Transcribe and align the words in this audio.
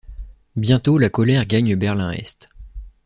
Bientôt 0.55 0.97
la 0.97 1.11
colère 1.11 1.45
gagne 1.45 1.75
Berlin-Est. 1.75 2.49